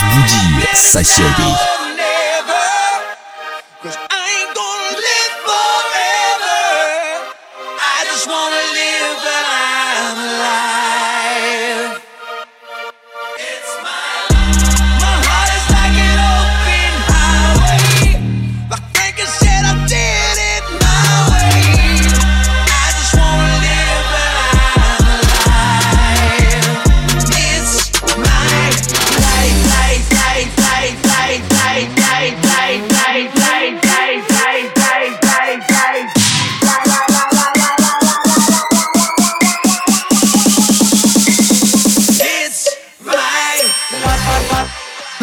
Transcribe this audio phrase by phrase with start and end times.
[0.00, 1.71] do dia,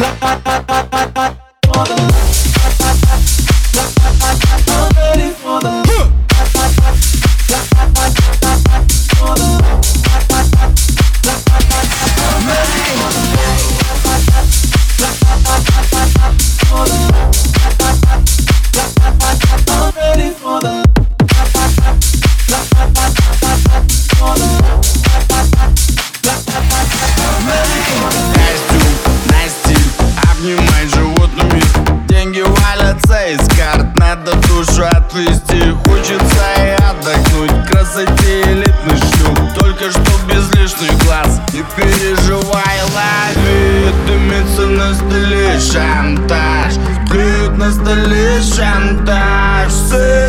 [0.00, 1.39] la, la, la, la, la.
[37.90, 41.40] десятилетный шлюх Только что без лишних глаз.
[41.52, 46.74] Не переживай, лови Дымится на столе шантаж.
[47.10, 49.72] Плюют на столе шантаж.
[49.72, 50.19] Все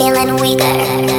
[0.00, 1.09] feeling weaker.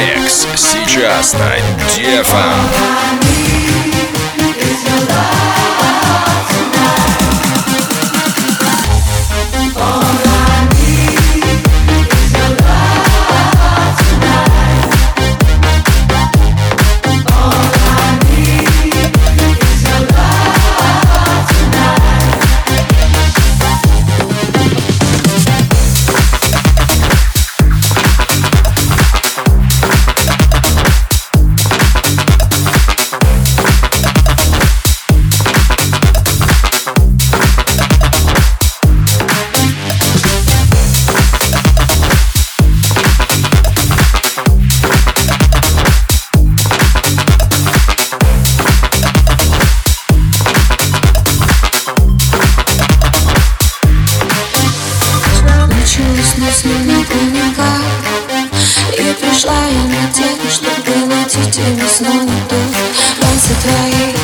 [0.00, 1.56] Алекс сейчас на
[1.94, 3.19] Дефа.
[63.80, 64.19] night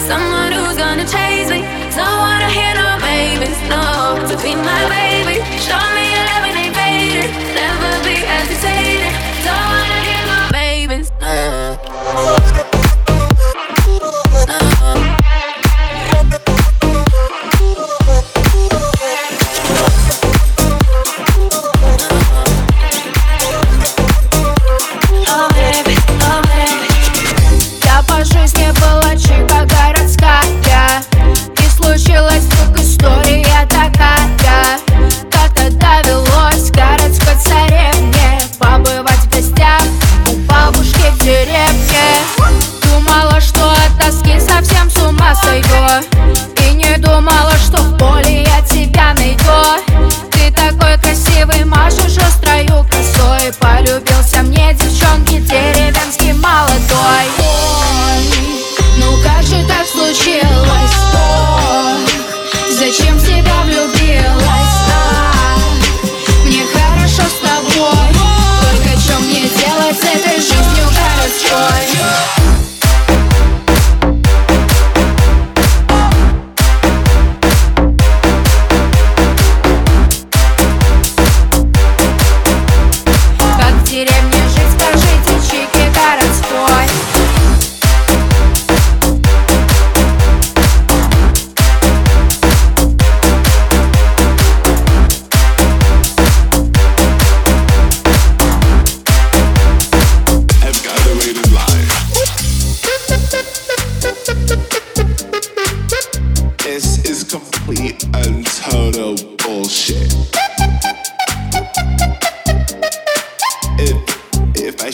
[0.00, 1.62] Someone who's gonna chase me.
[1.96, 4.28] Don't wanna hear no babies, no.
[4.28, 5.05] To be my baby.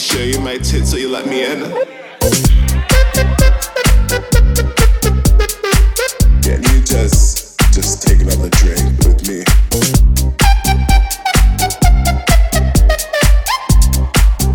[0.03, 1.59] show you my tits so you let me in.
[6.41, 9.43] Can you just just take another drink with me?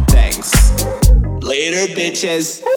[0.09, 0.52] Thanks.
[1.43, 2.68] Later, bitches.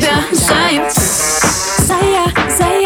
[0.00, 0.88] Same.
[0.90, 2.34] same.
[2.56, 2.79] Say,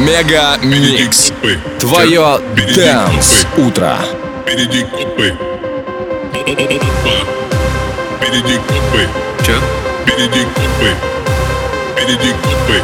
[0.00, 1.30] Mega Mix.
[1.78, 2.40] Твое
[2.74, 3.98] Dance Утро.
[4.42, 5.34] Впереди копы.
[6.32, 6.78] Впереди
[8.56, 9.08] копы.
[9.44, 9.52] Че?
[10.06, 10.90] Впереди копы.
[11.92, 12.82] Впереди копы.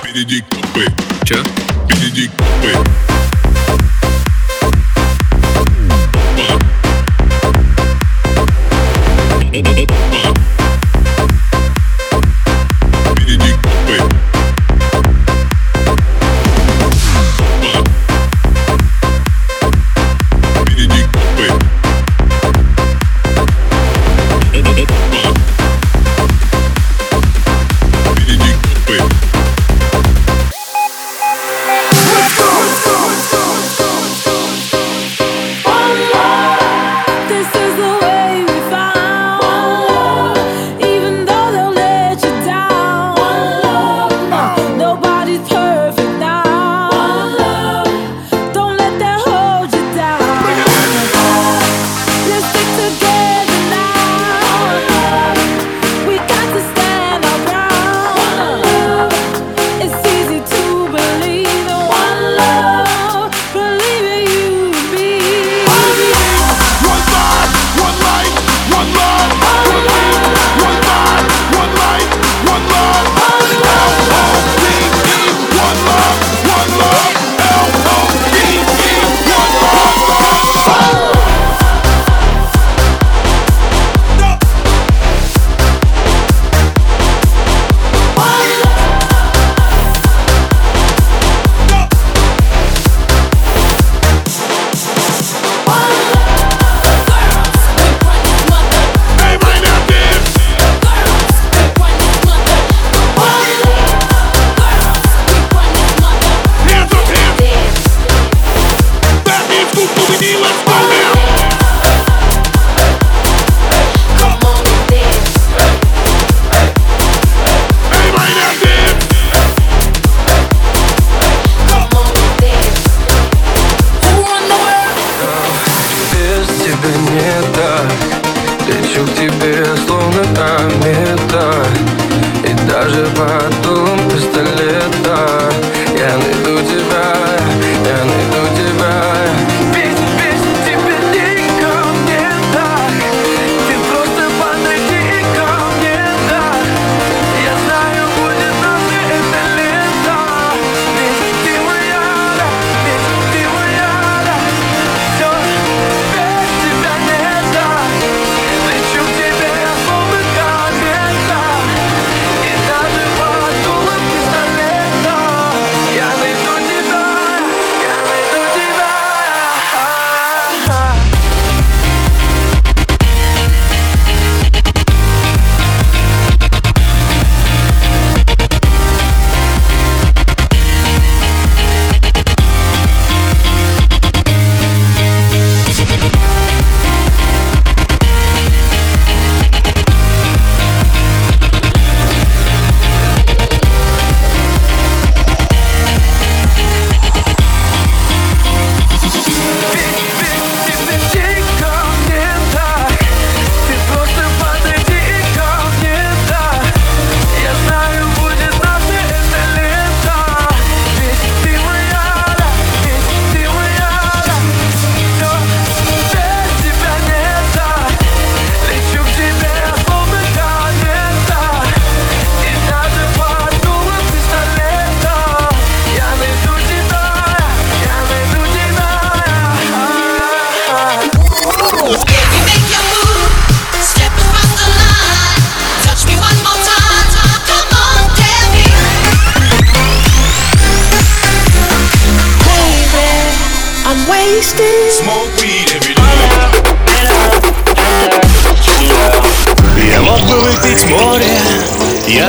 [0.00, 0.84] Впереди копы.
[1.24, 1.42] Че?
[1.88, 3.17] Впереди копы.